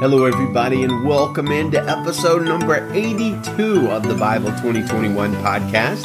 Hello, 0.00 0.24
everybody, 0.24 0.82
and 0.82 1.06
welcome 1.06 1.52
into 1.52 1.80
episode 1.88 2.42
number 2.42 2.92
82 2.92 3.88
of 3.90 4.02
the 4.02 4.14
Bible 4.14 4.50
2021 4.50 5.32
podcast. 5.36 6.02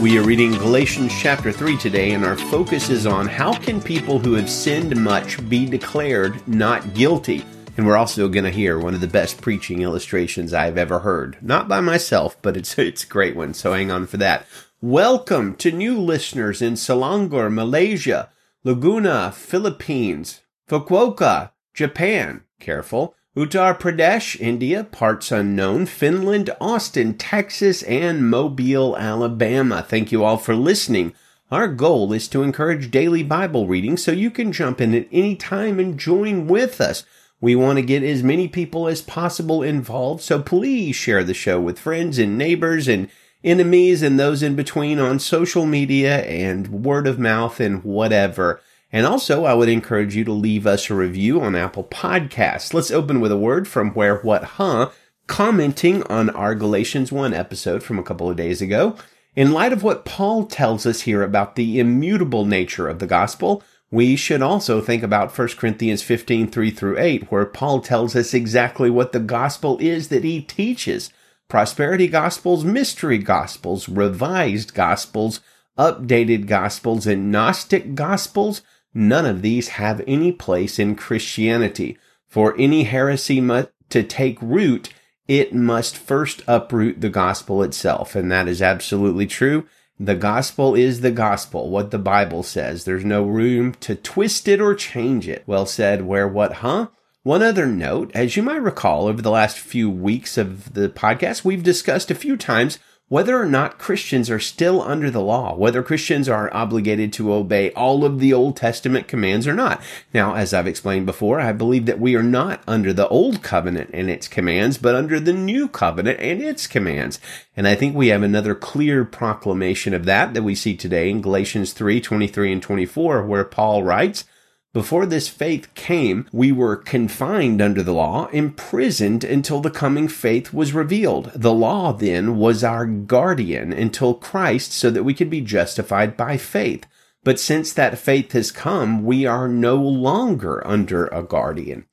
We 0.00 0.18
are 0.18 0.22
reading 0.22 0.52
Galatians 0.52 1.12
chapter 1.18 1.52
3 1.52 1.78
today, 1.78 2.12
and 2.12 2.22
our 2.22 2.36
focus 2.36 2.90
is 2.90 3.06
on 3.06 3.26
how 3.26 3.54
can 3.54 3.80
people 3.80 4.18
who 4.18 4.34
have 4.34 4.50
sinned 4.50 4.94
much 5.02 5.48
be 5.48 5.64
declared 5.64 6.46
not 6.46 6.92
guilty? 6.92 7.46
And 7.78 7.86
we're 7.86 7.96
also 7.96 8.28
going 8.28 8.44
to 8.44 8.50
hear 8.50 8.78
one 8.78 8.94
of 8.94 9.00
the 9.00 9.06
best 9.06 9.40
preaching 9.40 9.80
illustrations 9.80 10.52
I've 10.52 10.76
ever 10.76 10.98
heard. 10.98 11.38
Not 11.40 11.66
by 11.66 11.80
myself, 11.80 12.36
but 12.42 12.58
it's, 12.58 12.78
it's 12.78 13.04
a 13.04 13.08
great 13.08 13.34
one, 13.34 13.54
so 13.54 13.72
hang 13.72 13.90
on 13.90 14.06
for 14.06 14.18
that. 14.18 14.46
Welcome 14.82 15.56
to 15.56 15.72
new 15.72 15.98
listeners 15.98 16.60
in 16.60 16.74
Selangor, 16.74 17.50
Malaysia, 17.50 18.28
Laguna, 18.64 19.32
Philippines, 19.32 20.40
Fukuoka, 20.70 21.50
Japan, 21.74 22.42
careful, 22.60 23.16
Uttar 23.36 23.76
Pradesh, 23.76 24.40
India, 24.40 24.84
parts 24.84 25.32
unknown, 25.32 25.84
Finland, 25.84 26.48
Austin, 26.60 27.14
Texas, 27.14 27.82
and 27.82 28.30
Mobile, 28.30 28.96
Alabama. 28.96 29.82
Thank 29.82 30.12
you 30.12 30.22
all 30.22 30.36
for 30.36 30.54
listening. 30.54 31.12
Our 31.50 31.66
goal 31.66 32.12
is 32.12 32.28
to 32.28 32.44
encourage 32.44 32.92
daily 32.92 33.24
Bible 33.24 33.66
reading 33.66 33.96
so 33.96 34.12
you 34.12 34.30
can 34.30 34.52
jump 34.52 34.80
in 34.80 34.94
at 34.94 35.08
any 35.10 35.34
time 35.34 35.80
and 35.80 35.98
join 35.98 36.46
with 36.46 36.80
us. 36.80 37.02
We 37.40 37.56
want 37.56 37.78
to 37.78 37.82
get 37.82 38.04
as 38.04 38.22
many 38.22 38.46
people 38.46 38.86
as 38.86 39.02
possible 39.02 39.64
involved, 39.64 40.22
so 40.22 40.40
please 40.40 40.94
share 40.94 41.24
the 41.24 41.34
show 41.34 41.60
with 41.60 41.80
friends 41.80 42.16
and 42.16 42.38
neighbors 42.38 42.86
and 42.86 43.10
enemies 43.42 44.02
and 44.02 44.20
those 44.20 44.40
in 44.40 44.54
between 44.54 45.00
on 45.00 45.18
social 45.18 45.66
media 45.66 46.20
and 46.20 46.84
word 46.84 47.08
of 47.08 47.18
mouth 47.18 47.58
and 47.58 47.82
whatever. 47.82 48.60
And 48.92 49.06
also, 49.06 49.44
I 49.44 49.54
would 49.54 49.68
encourage 49.68 50.16
you 50.16 50.24
to 50.24 50.32
leave 50.32 50.66
us 50.66 50.90
a 50.90 50.94
review 50.94 51.40
on 51.40 51.54
Apple 51.54 51.84
Podcasts. 51.84 52.74
Let's 52.74 52.90
open 52.90 53.20
with 53.20 53.30
a 53.30 53.36
word 53.36 53.68
from 53.68 53.90
Where 53.90 54.18
What 54.18 54.42
Huh, 54.42 54.90
commenting 55.28 56.02
on 56.04 56.28
our 56.30 56.56
Galatians 56.56 57.12
1 57.12 57.32
episode 57.32 57.84
from 57.84 58.00
a 58.00 58.02
couple 58.02 58.28
of 58.28 58.36
days 58.36 58.60
ago. 58.60 58.96
In 59.36 59.52
light 59.52 59.72
of 59.72 59.84
what 59.84 60.04
Paul 60.04 60.44
tells 60.44 60.86
us 60.86 61.02
here 61.02 61.22
about 61.22 61.54
the 61.54 61.78
immutable 61.78 62.44
nature 62.44 62.88
of 62.88 62.98
the 62.98 63.06
gospel, 63.06 63.62
we 63.92 64.16
should 64.16 64.42
also 64.42 64.80
think 64.80 65.04
about 65.04 65.36
1 65.36 65.48
Corinthians 65.50 66.02
15, 66.02 66.50
3 66.50 66.70
through 66.72 66.98
8, 66.98 67.30
where 67.30 67.46
Paul 67.46 67.80
tells 67.80 68.16
us 68.16 68.34
exactly 68.34 68.90
what 68.90 69.12
the 69.12 69.20
gospel 69.20 69.78
is 69.78 70.08
that 70.08 70.24
he 70.24 70.42
teaches. 70.42 71.12
Prosperity 71.48 72.08
gospels, 72.08 72.64
mystery 72.64 73.18
gospels, 73.18 73.88
revised 73.88 74.74
gospels, 74.74 75.40
updated 75.78 76.46
gospels, 76.46 77.06
and 77.06 77.30
Gnostic 77.30 77.94
gospels 77.94 78.62
None 78.92 79.26
of 79.26 79.42
these 79.42 79.68
have 79.68 80.02
any 80.06 80.32
place 80.32 80.78
in 80.78 80.96
Christianity. 80.96 81.98
For 82.26 82.56
any 82.58 82.84
heresy 82.84 83.40
to 83.40 84.02
take 84.02 84.40
root, 84.40 84.92
it 85.28 85.54
must 85.54 85.96
first 85.96 86.42
uproot 86.46 87.00
the 87.00 87.08
gospel 87.08 87.62
itself. 87.62 88.14
And 88.14 88.30
that 88.30 88.48
is 88.48 88.62
absolutely 88.62 89.26
true. 89.26 89.66
The 89.98 90.14
gospel 90.14 90.74
is 90.74 91.02
the 91.02 91.10
gospel, 91.10 91.68
what 91.68 91.90
the 91.90 91.98
Bible 91.98 92.42
says. 92.42 92.84
There's 92.84 93.04
no 93.04 93.22
room 93.22 93.74
to 93.80 93.94
twist 93.94 94.48
it 94.48 94.60
or 94.60 94.74
change 94.74 95.28
it. 95.28 95.44
Well 95.46 95.66
said, 95.66 96.06
where 96.06 96.26
what, 96.26 96.54
huh? 96.54 96.88
One 97.22 97.42
other 97.42 97.66
note, 97.66 98.10
as 98.14 98.34
you 98.34 98.42
might 98.42 98.62
recall, 98.62 99.06
over 99.06 99.20
the 99.20 99.30
last 99.30 99.58
few 99.58 99.90
weeks 99.90 100.38
of 100.38 100.72
the 100.72 100.88
podcast, 100.88 101.44
we've 101.44 101.62
discussed 101.62 102.10
a 102.10 102.14
few 102.14 102.38
times 102.38 102.78
whether 103.10 103.36
or 103.36 103.44
not 103.44 103.76
Christians 103.76 104.30
are 104.30 104.38
still 104.38 104.80
under 104.80 105.10
the 105.10 105.20
law, 105.20 105.52
whether 105.56 105.82
Christians 105.82 106.28
are 106.28 106.48
obligated 106.54 107.12
to 107.14 107.32
obey 107.32 107.72
all 107.72 108.04
of 108.04 108.20
the 108.20 108.32
Old 108.32 108.56
Testament 108.56 109.08
commands 109.08 109.48
or 109.48 109.52
not. 109.52 109.82
Now, 110.14 110.36
as 110.36 110.54
I've 110.54 110.68
explained 110.68 111.06
before, 111.06 111.40
I 111.40 111.52
believe 111.52 111.86
that 111.86 111.98
we 111.98 112.14
are 112.14 112.22
not 112.22 112.62
under 112.68 112.92
the 112.92 113.08
Old 113.08 113.42
Covenant 113.42 113.90
and 113.92 114.08
its 114.08 114.28
commands, 114.28 114.78
but 114.78 114.94
under 114.94 115.18
the 115.18 115.32
New 115.32 115.66
Covenant 115.66 116.20
and 116.20 116.40
its 116.40 116.68
commands. 116.68 117.18
And 117.56 117.66
I 117.66 117.74
think 117.74 117.96
we 117.96 118.08
have 118.08 118.22
another 118.22 118.54
clear 118.54 119.04
proclamation 119.04 119.92
of 119.92 120.04
that 120.04 120.32
that 120.34 120.44
we 120.44 120.54
see 120.54 120.76
today 120.76 121.10
in 121.10 121.20
Galatians 121.20 121.72
3, 121.72 122.00
23 122.00 122.52
and 122.52 122.62
24, 122.62 123.26
where 123.26 123.42
Paul 123.42 123.82
writes, 123.82 124.24
before 124.72 125.04
this 125.04 125.28
faith 125.28 125.72
came, 125.74 126.26
we 126.32 126.52
were 126.52 126.76
confined 126.76 127.60
under 127.60 127.82
the 127.82 127.92
law, 127.92 128.28
imprisoned 128.28 129.24
until 129.24 129.60
the 129.60 129.70
coming 129.70 130.06
faith 130.06 130.52
was 130.52 130.72
revealed. 130.72 131.32
The 131.34 131.52
law 131.52 131.92
then 131.92 132.36
was 132.36 132.62
our 132.62 132.86
guardian 132.86 133.72
until 133.72 134.14
Christ 134.14 134.72
so 134.72 134.90
that 134.90 135.02
we 135.02 135.12
could 135.12 135.28
be 135.28 135.40
justified 135.40 136.16
by 136.16 136.36
faith. 136.36 136.86
But 137.24 137.40
since 137.40 137.72
that 137.72 137.98
faith 137.98 138.30
has 138.32 138.52
come, 138.52 139.04
we 139.04 139.26
are 139.26 139.48
no 139.48 139.76
longer 139.76 140.64
under 140.66 141.06
a 141.08 141.24
guardian. 141.24 141.86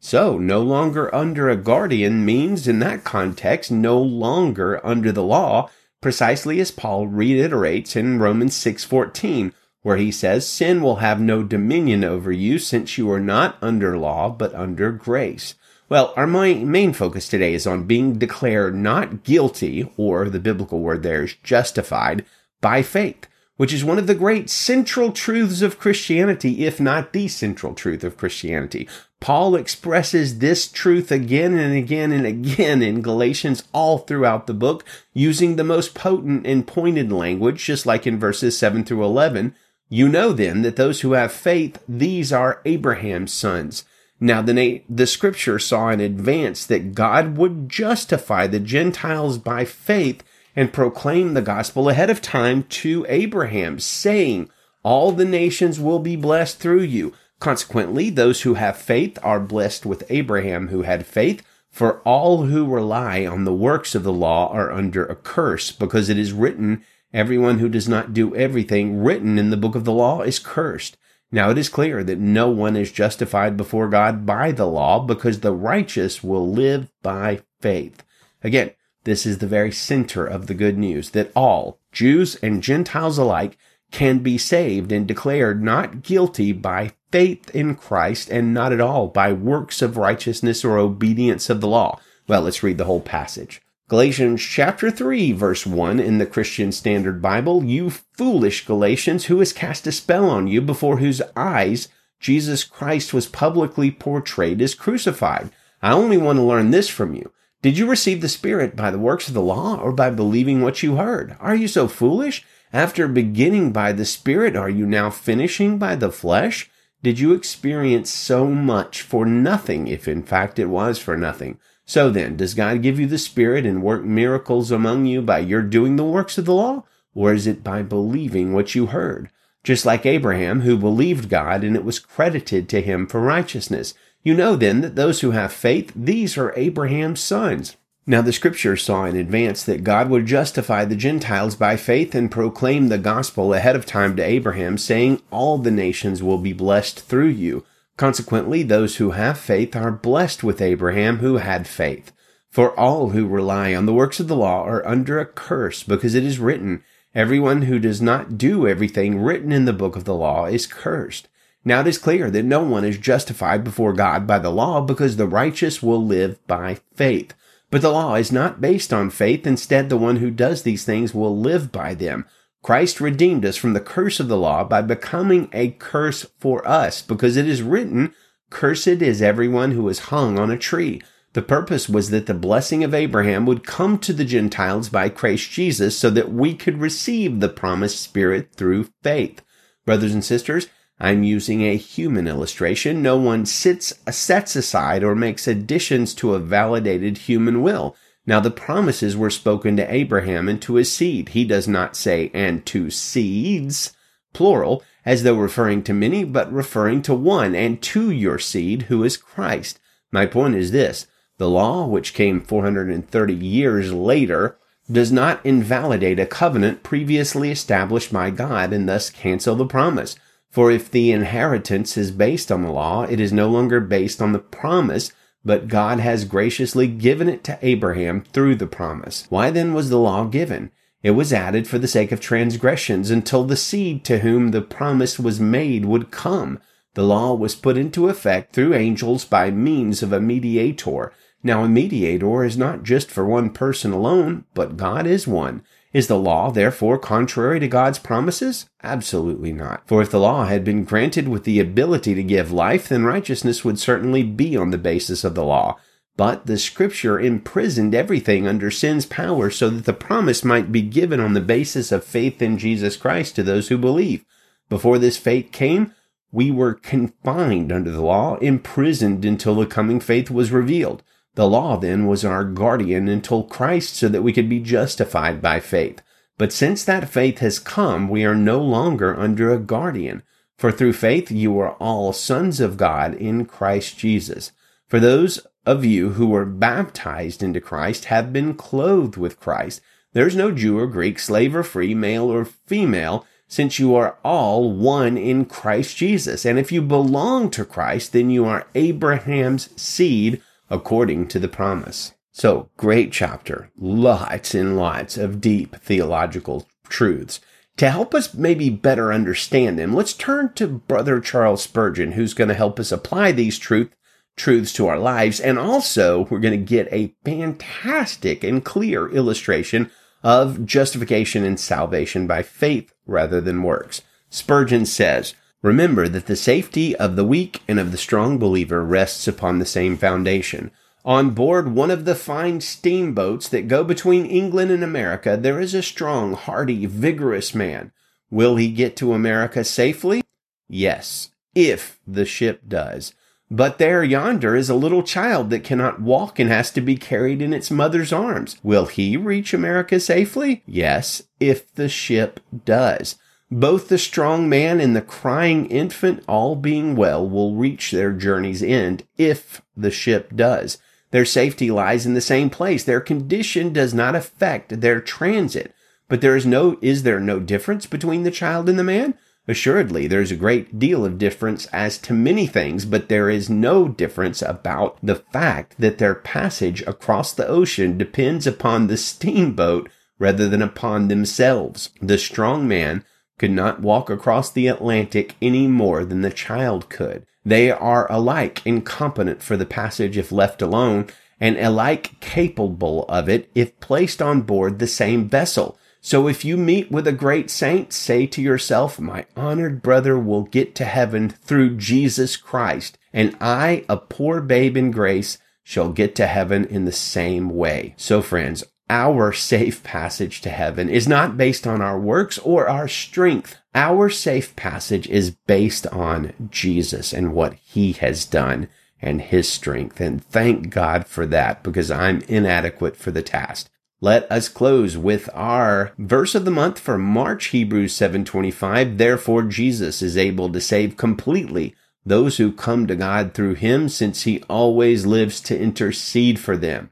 So, 0.00 0.36
no 0.36 0.60
longer 0.60 1.14
under 1.14 1.48
a 1.48 1.56
guardian 1.56 2.24
means 2.24 2.66
in 2.66 2.80
that 2.80 3.04
context, 3.04 3.70
no 3.70 3.98
longer 3.98 4.84
under 4.84 5.12
the 5.12 5.22
law, 5.22 5.70
precisely 6.02 6.60
as 6.60 6.70
Paul 6.70 7.06
reiterates 7.06 7.96
in 7.96 8.18
Romans 8.18 8.54
6:14 8.54 9.52
where 9.84 9.98
he 9.98 10.10
says, 10.10 10.48
Sin 10.48 10.82
will 10.82 10.96
have 10.96 11.20
no 11.20 11.42
dominion 11.42 12.02
over 12.02 12.32
you 12.32 12.58
since 12.58 12.96
you 12.96 13.08
are 13.12 13.20
not 13.20 13.56
under 13.60 13.96
law, 13.96 14.30
but 14.30 14.54
under 14.54 14.90
grace. 14.90 15.54
Well, 15.90 16.14
our 16.16 16.26
main 16.26 16.94
focus 16.94 17.28
today 17.28 17.52
is 17.52 17.66
on 17.66 17.84
being 17.84 18.18
declared 18.18 18.74
not 18.74 19.24
guilty, 19.24 19.92
or 19.98 20.30
the 20.30 20.40
biblical 20.40 20.80
word 20.80 21.02
there 21.02 21.24
is 21.24 21.34
justified, 21.42 22.24
by 22.62 22.82
faith, 22.82 23.28
which 23.58 23.74
is 23.74 23.84
one 23.84 23.98
of 23.98 24.06
the 24.06 24.14
great 24.14 24.48
central 24.48 25.12
truths 25.12 25.60
of 25.60 25.78
Christianity, 25.78 26.64
if 26.64 26.80
not 26.80 27.12
the 27.12 27.28
central 27.28 27.74
truth 27.74 28.02
of 28.02 28.16
Christianity. 28.16 28.88
Paul 29.20 29.54
expresses 29.54 30.38
this 30.38 30.66
truth 30.66 31.12
again 31.12 31.58
and 31.58 31.76
again 31.76 32.10
and 32.10 32.26
again 32.26 32.80
in 32.80 33.02
Galatians 33.02 33.64
all 33.74 33.98
throughout 33.98 34.46
the 34.46 34.54
book, 34.54 34.82
using 35.12 35.56
the 35.56 35.64
most 35.64 35.94
potent 35.94 36.46
and 36.46 36.66
pointed 36.66 37.12
language, 37.12 37.62
just 37.62 37.84
like 37.84 38.06
in 38.06 38.18
verses 38.18 38.56
7 38.56 38.84
through 38.84 39.04
11, 39.04 39.54
you 39.88 40.08
know 40.08 40.32
then 40.32 40.62
that 40.62 40.76
those 40.76 41.02
who 41.02 41.12
have 41.12 41.32
faith, 41.32 41.82
these 41.88 42.32
are 42.32 42.60
Abraham's 42.64 43.32
sons. 43.32 43.84
Now 44.20 44.42
the, 44.42 44.82
the 44.88 45.06
scripture 45.06 45.58
saw 45.58 45.90
in 45.90 46.00
advance 46.00 46.66
that 46.66 46.94
God 46.94 47.36
would 47.36 47.68
justify 47.68 48.46
the 48.46 48.60
Gentiles 48.60 49.38
by 49.38 49.64
faith 49.64 50.22
and 50.56 50.72
proclaim 50.72 51.34
the 51.34 51.42
gospel 51.42 51.88
ahead 51.88 52.10
of 52.10 52.22
time 52.22 52.62
to 52.64 53.04
Abraham, 53.08 53.78
saying, 53.80 54.48
all 54.82 55.12
the 55.12 55.24
nations 55.24 55.80
will 55.80 55.98
be 55.98 56.14
blessed 56.14 56.58
through 56.58 56.82
you. 56.82 57.12
Consequently, 57.40 58.10
those 58.10 58.42
who 58.42 58.54
have 58.54 58.76
faith 58.76 59.18
are 59.22 59.40
blessed 59.40 59.84
with 59.84 60.04
Abraham 60.08 60.68
who 60.68 60.82
had 60.82 61.06
faith, 61.06 61.42
for 61.70 62.00
all 62.02 62.44
who 62.44 62.66
rely 62.66 63.26
on 63.26 63.44
the 63.44 63.52
works 63.52 63.94
of 63.94 64.04
the 64.04 64.12
law 64.12 64.48
are 64.52 64.70
under 64.70 65.04
a 65.04 65.16
curse, 65.16 65.72
because 65.72 66.08
it 66.08 66.16
is 66.16 66.32
written, 66.32 66.84
Everyone 67.14 67.60
who 67.60 67.68
does 67.68 67.88
not 67.88 68.12
do 68.12 68.34
everything 68.34 69.00
written 69.00 69.38
in 69.38 69.50
the 69.50 69.56
book 69.56 69.76
of 69.76 69.84
the 69.84 69.92
law 69.92 70.22
is 70.22 70.40
cursed. 70.40 70.96
Now 71.30 71.50
it 71.50 71.58
is 71.58 71.68
clear 71.68 72.02
that 72.02 72.18
no 72.18 72.50
one 72.50 72.76
is 72.76 72.90
justified 72.90 73.56
before 73.56 73.88
God 73.88 74.26
by 74.26 74.50
the 74.50 74.66
law 74.66 74.98
because 74.98 75.38
the 75.38 75.52
righteous 75.52 76.24
will 76.24 76.50
live 76.50 76.90
by 77.02 77.42
faith. 77.60 78.02
Again, 78.42 78.72
this 79.04 79.26
is 79.26 79.38
the 79.38 79.46
very 79.46 79.70
center 79.70 80.26
of 80.26 80.48
the 80.48 80.54
good 80.54 80.76
news 80.76 81.10
that 81.10 81.30
all, 81.36 81.78
Jews 81.92 82.34
and 82.42 82.64
Gentiles 82.64 83.16
alike, 83.16 83.56
can 83.92 84.18
be 84.18 84.36
saved 84.36 84.90
and 84.90 85.06
declared 85.06 85.62
not 85.62 86.02
guilty 86.02 86.50
by 86.50 86.94
faith 87.12 87.48
in 87.54 87.76
Christ 87.76 88.28
and 88.28 88.52
not 88.52 88.72
at 88.72 88.80
all 88.80 89.06
by 89.06 89.32
works 89.32 89.82
of 89.82 89.96
righteousness 89.96 90.64
or 90.64 90.78
obedience 90.78 91.48
of 91.48 91.60
the 91.60 91.68
law. 91.68 92.00
Well, 92.26 92.42
let's 92.42 92.64
read 92.64 92.78
the 92.78 92.86
whole 92.86 93.00
passage. 93.00 93.62
Galatians 93.86 94.40
chapter 94.40 94.90
3 94.90 95.32
verse 95.32 95.66
1 95.66 96.00
in 96.00 96.16
the 96.16 96.24
Christian 96.24 96.72
Standard 96.72 97.20
Bible, 97.20 97.62
you 97.62 97.90
foolish 97.90 98.64
Galatians, 98.64 99.26
who 99.26 99.40
has 99.40 99.52
cast 99.52 99.86
a 99.86 99.92
spell 99.92 100.30
on 100.30 100.46
you 100.46 100.62
before 100.62 100.96
whose 100.96 101.20
eyes 101.36 101.88
Jesus 102.18 102.64
Christ 102.64 103.12
was 103.12 103.26
publicly 103.26 103.90
portrayed 103.90 104.62
as 104.62 104.74
crucified. 104.74 105.50
I 105.82 105.92
only 105.92 106.16
want 106.16 106.38
to 106.38 106.42
learn 106.42 106.70
this 106.70 106.88
from 106.88 107.14
you. 107.14 107.30
Did 107.60 107.76
you 107.76 107.86
receive 107.86 108.22
the 108.22 108.28
Spirit 108.30 108.74
by 108.74 108.90
the 108.90 108.98
works 108.98 109.28
of 109.28 109.34
the 109.34 109.42
law 109.42 109.78
or 109.78 109.92
by 109.92 110.08
believing 110.08 110.62
what 110.62 110.82
you 110.82 110.96
heard? 110.96 111.36
Are 111.38 111.54
you 111.54 111.68
so 111.68 111.86
foolish? 111.86 112.42
After 112.72 113.06
beginning 113.06 113.70
by 113.70 113.92
the 113.92 114.06
Spirit, 114.06 114.56
are 114.56 114.70
you 114.70 114.86
now 114.86 115.10
finishing 115.10 115.76
by 115.76 115.94
the 115.94 116.10
flesh? 116.10 116.70
Did 117.02 117.18
you 117.18 117.34
experience 117.34 118.08
so 118.08 118.46
much 118.46 119.02
for 119.02 119.26
nothing, 119.26 119.88
if 119.88 120.08
in 120.08 120.22
fact 120.22 120.58
it 120.58 120.70
was 120.70 120.98
for 120.98 121.18
nothing? 121.18 121.58
So 121.86 122.10
then, 122.10 122.36
does 122.36 122.54
God 122.54 122.82
give 122.82 122.98
you 122.98 123.06
the 123.06 123.18
Spirit 123.18 123.66
and 123.66 123.82
work 123.82 124.04
miracles 124.04 124.70
among 124.70 125.06
you 125.06 125.20
by 125.20 125.40
your 125.40 125.62
doing 125.62 125.96
the 125.96 126.04
works 126.04 126.38
of 126.38 126.46
the 126.46 126.54
law? 126.54 126.84
Or 127.14 127.32
is 127.32 127.46
it 127.46 127.62
by 127.62 127.82
believing 127.82 128.52
what 128.52 128.74
you 128.74 128.86
heard? 128.86 129.30
Just 129.62 129.86
like 129.86 130.04
Abraham, 130.04 130.62
who 130.62 130.76
believed 130.76 131.28
God 131.28 131.62
and 131.62 131.76
it 131.76 131.84
was 131.84 131.98
credited 131.98 132.68
to 132.68 132.80
him 132.80 133.06
for 133.06 133.20
righteousness. 133.20 133.94
You 134.22 134.34
know 134.34 134.56
then 134.56 134.80
that 134.80 134.96
those 134.96 135.20
who 135.20 135.32
have 135.32 135.52
faith, 135.52 135.92
these 135.94 136.36
are 136.38 136.54
Abraham's 136.56 137.20
sons. 137.20 137.76
Now 138.06 138.20
the 138.20 138.32
scripture 138.32 138.76
saw 138.76 139.04
in 139.06 139.16
advance 139.16 139.62
that 139.64 139.84
God 139.84 140.10
would 140.10 140.26
justify 140.26 140.84
the 140.84 140.96
Gentiles 140.96 141.56
by 141.56 141.76
faith 141.76 142.14
and 142.14 142.30
proclaim 142.30 142.88
the 142.88 142.98
gospel 142.98 143.54
ahead 143.54 143.76
of 143.76 143.86
time 143.86 144.14
to 144.16 144.22
Abraham, 144.22 144.76
saying, 144.76 145.22
All 145.30 145.56
the 145.56 145.70
nations 145.70 146.22
will 146.22 146.36
be 146.36 146.52
blessed 146.52 147.00
through 147.00 147.28
you. 147.28 147.64
Consequently, 147.96 148.62
those 148.62 148.96
who 148.96 149.12
have 149.12 149.38
faith 149.38 149.76
are 149.76 149.92
blessed 149.92 150.42
with 150.42 150.60
Abraham 150.60 151.18
who 151.18 151.36
had 151.36 151.66
faith. 151.66 152.12
For 152.50 152.78
all 152.78 153.10
who 153.10 153.26
rely 153.26 153.74
on 153.74 153.86
the 153.86 153.94
works 153.94 154.20
of 154.20 154.28
the 154.28 154.36
law 154.36 154.64
are 154.64 154.86
under 154.86 155.18
a 155.18 155.26
curse, 155.26 155.82
because 155.82 156.14
it 156.14 156.24
is 156.24 156.38
written, 156.38 156.82
Everyone 157.14 157.62
who 157.62 157.78
does 157.78 158.02
not 158.02 158.36
do 158.36 158.66
everything 158.66 159.20
written 159.20 159.52
in 159.52 159.64
the 159.64 159.72
book 159.72 159.94
of 159.94 160.04
the 160.04 160.14
law 160.14 160.46
is 160.46 160.66
cursed. 160.66 161.28
Now 161.64 161.80
it 161.80 161.86
is 161.86 161.98
clear 161.98 162.30
that 162.30 162.44
no 162.44 162.62
one 162.62 162.84
is 162.84 162.98
justified 162.98 163.62
before 163.62 163.92
God 163.92 164.26
by 164.26 164.38
the 164.38 164.50
law 164.50 164.80
because 164.80 165.16
the 165.16 165.28
righteous 165.28 165.82
will 165.82 166.04
live 166.04 166.44
by 166.46 166.78
faith. 166.94 167.34
But 167.70 167.82
the 167.82 167.90
law 167.90 168.16
is 168.16 168.30
not 168.30 168.60
based 168.60 168.92
on 168.92 169.10
faith. 169.10 169.46
Instead, 169.46 169.88
the 169.88 169.96
one 169.96 170.16
who 170.16 170.30
does 170.30 170.62
these 170.62 170.84
things 170.84 171.14
will 171.14 171.36
live 171.36 171.72
by 171.72 171.94
them. 171.94 172.26
Christ 172.64 172.98
redeemed 172.98 173.44
us 173.44 173.58
from 173.58 173.74
the 173.74 173.78
curse 173.78 174.20
of 174.20 174.28
the 174.28 174.38
law 174.38 174.64
by 174.64 174.80
becoming 174.80 175.50
a 175.52 175.72
curse 175.72 176.24
for 176.40 176.66
us 176.66 177.02
because 177.02 177.36
it 177.36 177.46
is 177.46 177.60
written, 177.60 178.14
Cursed 178.48 179.02
is 179.02 179.20
everyone 179.20 179.72
who 179.72 179.86
is 179.90 180.08
hung 180.08 180.38
on 180.38 180.50
a 180.50 180.56
tree. 180.56 181.02
The 181.34 181.42
purpose 181.42 181.90
was 181.90 182.08
that 182.08 182.24
the 182.24 182.32
blessing 182.32 182.82
of 182.82 182.94
Abraham 182.94 183.44
would 183.44 183.66
come 183.66 183.98
to 183.98 184.14
the 184.14 184.24
Gentiles 184.24 184.88
by 184.88 185.10
Christ 185.10 185.50
Jesus 185.50 185.98
so 185.98 186.08
that 186.08 186.32
we 186.32 186.54
could 186.54 186.80
receive 186.80 187.40
the 187.40 187.50
promised 187.50 188.00
Spirit 188.00 188.54
through 188.54 188.88
faith. 189.02 189.42
Brothers 189.84 190.14
and 190.14 190.24
sisters, 190.24 190.66
I'm 190.98 191.22
using 191.22 191.60
a 191.60 191.76
human 191.76 192.26
illustration. 192.26 193.02
No 193.02 193.18
one 193.18 193.44
sits, 193.44 193.92
sets 194.10 194.56
aside 194.56 195.04
or 195.04 195.14
makes 195.14 195.46
additions 195.46 196.14
to 196.14 196.32
a 196.32 196.38
validated 196.38 197.18
human 197.18 197.60
will. 197.60 197.94
Now 198.26 198.40
the 198.40 198.50
promises 198.50 199.16
were 199.16 199.30
spoken 199.30 199.76
to 199.76 199.92
Abraham 199.94 200.48
and 200.48 200.60
to 200.62 200.76
his 200.76 200.90
seed. 200.90 201.30
He 201.30 201.44
does 201.44 201.68
not 201.68 201.96
say, 201.96 202.30
and 202.32 202.64
to 202.66 202.90
seeds, 202.90 203.92
plural, 204.32 204.82
as 205.04 205.22
though 205.22 205.36
referring 205.36 205.82
to 205.84 205.92
many, 205.92 206.24
but 206.24 206.52
referring 206.52 207.02
to 207.02 207.14
one, 207.14 207.54
and 207.54 207.82
to 207.82 208.10
your 208.10 208.38
seed, 208.38 208.82
who 208.82 209.04
is 209.04 209.16
Christ. 209.16 209.78
My 210.10 210.26
point 210.26 210.54
is 210.54 210.72
this. 210.72 211.06
The 211.36 211.50
law, 211.50 211.86
which 211.86 212.14
came 212.14 212.40
430 212.40 213.34
years 213.34 213.92
later, 213.92 214.56
does 214.90 215.10
not 215.10 215.44
invalidate 215.44 216.20
a 216.20 216.26
covenant 216.26 216.82
previously 216.82 217.50
established 217.50 218.12
by 218.12 218.30
God 218.30 218.72
and 218.72 218.88
thus 218.88 219.10
cancel 219.10 219.56
the 219.56 219.66
promise. 219.66 220.16
For 220.50 220.70
if 220.70 220.90
the 220.90 221.10
inheritance 221.10 221.96
is 221.96 222.12
based 222.12 222.52
on 222.52 222.62
the 222.62 222.70
law, 222.70 223.02
it 223.02 223.18
is 223.18 223.32
no 223.32 223.48
longer 223.48 223.80
based 223.80 224.22
on 224.22 224.32
the 224.32 224.38
promise, 224.38 225.12
but 225.44 225.68
God 225.68 226.00
has 226.00 226.24
graciously 226.24 226.86
given 226.86 227.28
it 227.28 227.44
to 227.44 227.58
Abraham 227.62 228.22
through 228.32 228.56
the 228.56 228.66
promise. 228.66 229.26
Why 229.28 229.50
then 229.50 229.74
was 229.74 229.90
the 229.90 229.98
law 229.98 230.24
given? 230.24 230.70
It 231.02 231.12
was 231.12 231.32
added 231.32 231.68
for 231.68 231.78
the 231.78 231.88
sake 231.88 232.12
of 232.12 232.20
transgressions 232.20 233.10
until 233.10 233.44
the 233.44 233.56
seed 233.56 234.04
to 234.04 234.20
whom 234.20 234.50
the 234.50 234.62
promise 234.62 235.18
was 235.18 235.38
made 235.38 235.84
would 235.84 236.10
come. 236.10 236.60
The 236.94 237.02
law 237.02 237.34
was 237.34 237.54
put 237.54 237.76
into 237.76 238.08
effect 238.08 238.54
through 238.54 238.74
angels 238.74 239.24
by 239.24 239.50
means 239.50 240.02
of 240.02 240.12
a 240.12 240.20
mediator 240.20 241.12
now, 241.46 241.62
a 241.62 241.68
mediator 241.68 242.42
is 242.42 242.56
not 242.56 242.84
just 242.84 243.10
for 243.10 243.26
one 243.26 243.50
person 243.50 243.92
alone, 243.92 244.46
but 244.54 244.78
God 244.78 245.06
is 245.06 245.28
one. 245.28 245.62
Is 245.94 246.08
the 246.08 246.18
law 246.18 246.50
therefore 246.50 246.98
contrary 246.98 247.60
to 247.60 247.68
God's 247.68 248.00
promises? 248.00 248.66
Absolutely 248.82 249.52
not. 249.52 249.86
For 249.86 250.02
if 250.02 250.10
the 250.10 250.18
law 250.18 250.44
had 250.44 250.64
been 250.64 250.82
granted 250.82 251.28
with 251.28 251.44
the 251.44 251.60
ability 251.60 252.16
to 252.16 252.22
give 252.24 252.50
life, 252.50 252.88
then 252.88 253.04
righteousness 253.04 253.64
would 253.64 253.78
certainly 253.78 254.24
be 254.24 254.56
on 254.56 254.72
the 254.72 254.76
basis 254.76 255.22
of 255.22 255.36
the 255.36 255.44
law. 255.44 255.78
But 256.16 256.46
the 256.46 256.58
scripture 256.58 257.20
imprisoned 257.20 257.94
everything 257.94 258.46
under 258.48 258.72
sin's 258.72 259.06
power 259.06 259.50
so 259.50 259.70
that 259.70 259.84
the 259.84 259.92
promise 259.92 260.44
might 260.44 260.72
be 260.72 260.82
given 260.82 261.20
on 261.20 261.32
the 261.32 261.40
basis 261.40 261.92
of 261.92 262.02
faith 262.04 262.42
in 262.42 262.58
Jesus 262.58 262.96
Christ 262.96 263.36
to 263.36 263.44
those 263.44 263.68
who 263.68 263.78
believe. 263.78 264.24
Before 264.68 264.98
this 264.98 265.16
faith 265.16 265.52
came, 265.52 265.92
we 266.32 266.50
were 266.50 266.74
confined 266.74 267.70
under 267.70 267.92
the 267.92 268.02
law, 268.02 268.36
imprisoned 268.38 269.24
until 269.24 269.54
the 269.54 269.66
coming 269.66 270.00
faith 270.00 270.28
was 270.28 270.50
revealed. 270.50 271.04
The 271.34 271.48
law 271.48 271.76
then 271.76 272.06
was 272.06 272.24
our 272.24 272.44
guardian 272.44 273.08
until 273.08 273.42
Christ 273.42 273.96
so 273.96 274.08
that 274.08 274.22
we 274.22 274.32
could 274.32 274.48
be 274.48 274.60
justified 274.60 275.42
by 275.42 275.60
faith. 275.60 276.00
But 276.38 276.52
since 276.52 276.84
that 276.84 277.08
faith 277.08 277.38
has 277.38 277.58
come, 277.58 278.08
we 278.08 278.24
are 278.24 278.34
no 278.34 278.60
longer 278.60 279.18
under 279.18 279.52
a 279.52 279.58
guardian. 279.58 280.22
For 280.56 280.70
through 280.70 280.92
faith 280.94 281.30
you 281.30 281.58
are 281.58 281.72
all 281.74 282.12
sons 282.12 282.60
of 282.60 282.76
God 282.76 283.14
in 283.14 283.46
Christ 283.46 283.98
Jesus. 283.98 284.52
For 284.86 285.00
those 285.00 285.44
of 285.66 285.84
you 285.84 286.10
who 286.10 286.26
were 286.26 286.44
baptized 286.44 287.42
into 287.42 287.60
Christ 287.60 288.06
have 288.06 288.32
been 288.32 288.54
clothed 288.54 289.16
with 289.16 289.40
Christ. 289.40 289.80
There's 290.12 290.36
no 290.36 290.52
Jew 290.52 290.78
or 290.78 290.86
Greek, 290.86 291.18
slave 291.18 291.56
or 291.56 291.64
free, 291.64 291.94
male 291.94 292.30
or 292.30 292.44
female, 292.44 293.26
since 293.48 293.78
you 293.78 293.94
are 293.94 294.16
all 294.24 294.72
one 294.72 295.16
in 295.16 295.44
Christ 295.44 295.96
Jesus. 295.96 296.44
And 296.44 296.58
if 296.58 296.70
you 296.70 296.82
belong 296.82 297.50
to 297.50 297.64
Christ, 297.64 298.12
then 298.12 298.30
you 298.30 298.44
are 298.44 298.66
Abraham's 298.74 299.68
seed 299.80 300.40
according 300.70 301.28
to 301.28 301.38
the 301.38 301.48
promise. 301.48 302.14
So, 302.32 302.68
great 302.76 303.12
chapter. 303.12 303.70
Lots 303.78 304.54
and 304.54 304.76
lots 304.76 305.16
of 305.16 305.40
deep 305.40 305.76
theological 305.76 306.66
truths. 306.88 307.40
To 307.76 307.90
help 307.90 308.14
us 308.14 308.34
maybe 308.34 308.70
better 308.70 309.12
understand 309.12 309.78
them, 309.78 309.94
let's 309.94 310.12
turn 310.12 310.52
to 310.54 310.66
Brother 310.66 311.20
Charles 311.20 311.62
Spurgeon, 311.62 312.12
who's 312.12 312.34
going 312.34 312.48
to 312.48 312.54
help 312.54 312.78
us 312.78 312.92
apply 312.92 313.32
these 313.32 313.58
truth, 313.58 313.94
truths 314.36 314.72
to 314.74 314.86
our 314.86 314.98
lives. 314.98 315.40
And 315.40 315.58
also, 315.58 316.26
we're 316.26 316.40
going 316.40 316.58
to 316.58 316.64
get 316.64 316.92
a 316.92 317.14
fantastic 317.24 318.44
and 318.44 318.64
clear 318.64 319.08
illustration 319.08 319.90
of 320.22 320.64
justification 320.64 321.44
and 321.44 321.58
salvation 321.58 322.26
by 322.26 322.42
faith 322.42 322.92
rather 323.06 323.40
than 323.40 323.62
works. 323.62 324.02
Spurgeon 324.30 324.86
says, 324.86 325.34
Remember 325.64 326.08
that 326.08 326.26
the 326.26 326.36
safety 326.36 326.94
of 326.96 327.16
the 327.16 327.24
weak 327.24 327.62
and 327.66 327.80
of 327.80 327.90
the 327.90 327.96
strong 327.96 328.36
believer 328.36 328.84
rests 328.84 329.26
upon 329.26 329.58
the 329.58 329.64
same 329.64 329.96
foundation. 329.96 330.70
On 331.06 331.30
board 331.30 331.74
one 331.74 331.90
of 331.90 332.04
the 332.04 332.14
fine 332.14 332.60
steamboats 332.60 333.48
that 333.48 333.66
go 333.66 333.82
between 333.82 334.26
England 334.26 334.70
and 334.70 334.84
America, 334.84 335.38
there 335.38 335.58
is 335.58 335.72
a 335.72 335.82
strong, 335.82 336.34
hardy, 336.34 336.84
vigorous 336.84 337.54
man. 337.54 337.92
Will 338.30 338.56
he 338.56 338.68
get 338.68 338.94
to 338.96 339.14
America 339.14 339.64
safely? 339.64 340.22
Yes, 340.68 341.30
if 341.54 341.98
the 342.06 342.26
ship 342.26 342.68
does. 342.68 343.14
But 343.50 343.78
there 343.78 344.04
yonder 344.04 344.54
is 344.54 344.68
a 344.68 344.74
little 344.74 345.02
child 345.02 345.48
that 345.48 345.64
cannot 345.64 345.98
walk 345.98 346.38
and 346.38 346.50
has 346.50 346.70
to 346.72 346.82
be 346.82 346.96
carried 346.96 347.40
in 347.40 347.54
its 347.54 347.70
mother's 347.70 348.12
arms. 348.12 348.58
Will 348.62 348.84
he 348.84 349.16
reach 349.16 349.54
America 349.54 349.98
safely? 349.98 350.62
Yes, 350.66 351.22
if 351.40 351.74
the 351.74 351.88
ship 351.88 352.40
does. 352.66 353.16
Both 353.50 353.88
the 353.88 353.98
strong 353.98 354.48
man 354.48 354.80
and 354.80 354.96
the 354.96 355.02
crying 355.02 355.66
infant, 355.66 356.24
all 356.26 356.56
being 356.56 356.96
well, 356.96 357.28
will 357.28 357.54
reach 357.54 357.90
their 357.90 358.12
journey's 358.12 358.62
end 358.62 359.06
if 359.16 359.62
the 359.76 359.90
ship 359.90 360.34
does. 360.34 360.78
Their 361.10 361.24
safety 361.24 361.70
lies 361.70 362.06
in 362.06 362.14
the 362.14 362.20
same 362.20 362.50
place. 362.50 362.82
Their 362.82 363.00
condition 363.00 363.72
does 363.72 363.94
not 363.94 364.16
affect 364.16 364.80
their 364.80 365.00
transit. 365.00 365.72
But 366.08 366.20
there 366.20 366.36
is 366.36 366.46
no, 366.46 366.78
is 366.82 367.02
there 367.02 367.20
no 367.20 367.38
difference 367.38 367.86
between 367.86 368.24
the 368.24 368.30
child 368.30 368.68
and 368.68 368.78
the 368.78 368.84
man? 368.84 369.14
Assuredly, 369.46 370.06
there's 370.06 370.30
a 370.30 370.36
great 370.36 370.78
deal 370.78 371.04
of 371.04 371.18
difference 371.18 371.66
as 371.66 371.98
to 371.98 372.14
many 372.14 372.46
things, 372.46 372.86
but 372.86 373.08
there 373.08 373.28
is 373.28 373.50
no 373.50 373.88
difference 373.88 374.40
about 374.40 374.98
the 375.02 375.16
fact 375.16 375.74
that 375.78 375.98
their 375.98 376.14
passage 376.14 376.82
across 376.82 377.32
the 377.32 377.46
ocean 377.46 377.98
depends 377.98 378.46
upon 378.46 378.86
the 378.86 378.96
steamboat 378.96 379.90
rather 380.18 380.48
than 380.48 380.62
upon 380.62 381.08
themselves. 381.08 381.90
The 382.00 382.16
strong 382.16 382.66
man 382.66 383.04
could 383.38 383.50
not 383.50 383.80
walk 383.80 384.10
across 384.10 384.50
the 384.50 384.68
Atlantic 384.68 385.34
any 385.42 385.66
more 385.66 386.04
than 386.04 386.20
the 386.22 386.30
child 386.30 386.88
could. 386.88 387.26
They 387.44 387.70
are 387.70 388.10
alike 388.10 388.62
incompetent 388.64 389.42
for 389.42 389.56
the 389.56 389.66
passage 389.66 390.16
if 390.16 390.32
left 390.32 390.62
alone, 390.62 391.08
and 391.40 391.58
alike 391.58 392.20
capable 392.20 393.04
of 393.08 393.28
it 393.28 393.50
if 393.54 393.78
placed 393.80 394.22
on 394.22 394.42
board 394.42 394.78
the 394.78 394.86
same 394.86 395.28
vessel. 395.28 395.76
So 396.00 396.28
if 396.28 396.44
you 396.44 396.56
meet 396.56 396.90
with 396.90 397.06
a 397.06 397.12
great 397.12 397.50
saint, 397.50 397.92
say 397.92 398.26
to 398.26 398.42
yourself, 398.42 399.00
my 399.00 399.26
honored 399.36 399.82
brother 399.82 400.18
will 400.18 400.42
get 400.42 400.74
to 400.76 400.84
heaven 400.84 401.30
through 401.30 401.76
Jesus 401.76 402.36
Christ, 402.36 402.98
and 403.12 403.36
I, 403.40 403.84
a 403.88 403.96
poor 403.96 404.40
babe 404.40 404.76
in 404.76 404.90
grace, 404.90 405.38
shall 405.62 405.88
get 405.90 406.14
to 406.16 406.26
heaven 406.26 406.66
in 406.66 406.84
the 406.84 406.92
same 406.92 407.48
way. 407.48 407.94
So 407.96 408.20
friends, 408.20 408.64
our 408.90 409.32
safe 409.32 409.82
passage 409.82 410.40
to 410.42 410.50
heaven 410.50 410.88
is 410.88 411.08
not 411.08 411.36
based 411.36 411.66
on 411.66 411.80
our 411.80 411.98
works 411.98 412.38
or 412.38 412.68
our 412.68 412.86
strength. 412.86 413.56
Our 413.74 414.10
safe 414.10 414.54
passage 414.56 415.08
is 415.08 415.30
based 415.30 415.86
on 415.88 416.32
Jesus 416.50 417.12
and 417.12 417.32
what 417.32 417.54
he 417.54 417.92
has 417.92 418.24
done 418.24 418.68
and 419.00 419.20
his 419.20 419.48
strength. 419.48 420.00
And 420.00 420.24
thank 420.24 420.70
God 420.70 421.06
for 421.06 421.26
that 421.26 421.62
because 421.62 421.90
I'm 421.90 422.22
inadequate 422.28 422.96
for 422.96 423.10
the 423.10 423.22
task. 423.22 423.70
Let 424.00 424.30
us 424.30 424.48
close 424.48 424.98
with 424.98 425.30
our 425.32 425.92
verse 425.98 426.34
of 426.34 426.44
the 426.44 426.50
month 426.50 426.78
for 426.78 426.98
March, 426.98 427.46
Hebrews 427.46 427.94
7:25. 427.94 428.98
Therefore 428.98 429.42
Jesus 429.44 430.02
is 430.02 430.16
able 430.16 430.50
to 430.52 430.60
save 430.60 430.96
completely 430.96 431.74
those 432.04 432.36
who 432.36 432.52
come 432.52 432.86
to 432.86 432.96
God 432.96 433.32
through 433.32 433.54
him 433.54 433.88
since 433.88 434.22
he 434.22 434.42
always 434.48 435.06
lives 435.06 435.40
to 435.40 435.58
intercede 435.58 436.38
for 436.38 436.56
them. 436.56 436.90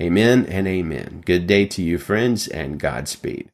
Amen 0.00 0.46
and 0.46 0.66
amen. 0.66 1.22
Good 1.26 1.46
day 1.46 1.66
to 1.66 1.82
you, 1.82 1.98
friends, 1.98 2.48
and 2.48 2.80
Godspeed. 2.80 3.51